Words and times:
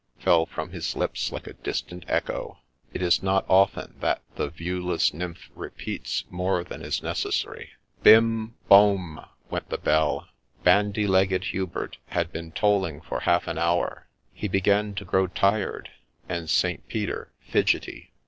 'fell 0.25 0.47
from 0.47 0.71
his 0.71 0.95
lips 0.95 1.31
like 1.31 1.45
a 1.45 1.53
distant 1.53 2.03
echo;— 2.07 2.57
it 2.91 3.03
is 3.03 3.21
not 3.21 3.45
often 3.47 3.93
that 3.99 4.23
the 4.33 4.49
viewless 4.49 5.13
nymph 5.13 5.51
repeats 5.53 6.23
more 6.31 6.63
than 6.63 6.81
is 6.81 7.03
necessary.' 7.03 7.73
Bim! 8.01 8.55
borne 8.67 9.17
1' 9.17 9.25
went 9.51 9.69
the 9.69 9.77
bell.— 9.77 10.27
Bandy 10.63 11.05
legged 11.05 11.43
Hubert 11.43 11.99
had 12.07 12.31
been 12.31 12.51
tolling 12.51 13.01
for 13.01 13.19
half 13.19 13.47
an 13.47 13.59
hour;— 13.59 14.07
he 14.33 14.47
began 14.47 14.95
to 14.95 15.05
grow 15.05 15.27
tired, 15.27 15.91
and 16.27 16.49
St. 16.49 16.87
Peter 16.87 17.31
fidgety. 17.39 18.11